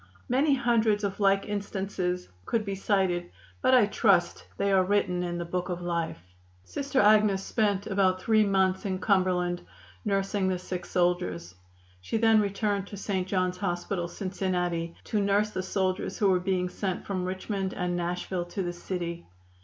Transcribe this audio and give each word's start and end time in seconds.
Many 0.27 0.55
hundreds 0.55 1.03
of 1.03 1.19
like 1.19 1.45
instances 1.45 2.27
could 2.47 2.65
be 2.65 2.73
cited, 2.73 3.29
but 3.61 3.75
I 3.75 3.85
trust 3.85 4.47
they 4.57 4.71
are 4.71 4.83
written 4.83 5.21
in 5.21 5.37
the 5.37 5.45
Book 5.45 5.69
of 5.69 5.79
Life." 5.83 6.17
Sister 6.63 6.99
Agnes 6.99 7.43
spent 7.43 7.85
about 7.85 8.19
three 8.19 8.43
months 8.43 8.83
in 8.83 8.97
Cumberland 8.97 9.61
nursing 10.03 10.47
the 10.47 10.57
sick 10.57 10.87
soldiers. 10.87 11.53
She 12.01 12.17
then 12.17 12.41
returned 12.41 12.87
to 12.87 12.97
St. 12.97 13.27
John's 13.27 13.57
Hospital, 13.57 14.07
Cincinnati, 14.07 14.95
to 15.03 15.21
nurse 15.21 15.51
the 15.51 15.61
soldiers 15.61 16.17
who 16.17 16.29
were 16.31 16.39
being 16.39 16.67
sent 16.67 17.05
from 17.05 17.23
Richmond 17.23 17.75
and 17.75 17.95
Nashville 17.95 18.45
to 18.45 18.63
the 18.63 18.73
city. 18.73 19.27